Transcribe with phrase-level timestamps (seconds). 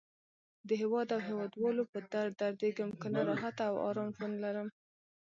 [0.67, 2.89] د هیواد او هیواد والو په درد دردېږم.
[3.01, 4.67] کنه راحته او آرام ژوند لرم.